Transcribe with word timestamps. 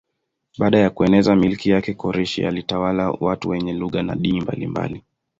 Baada 0.57 0.77
ya 0.79 0.89
kueneza 0.89 1.35
milki 1.35 1.69
yake 1.69 1.93
Koreshi 1.93 2.45
alitawala 2.45 3.11
watu 3.11 3.49
wenye 3.49 3.73
lugha 3.73 4.03
na 4.03 4.15
dini 4.15 4.41
mbalimbali. 4.41 5.03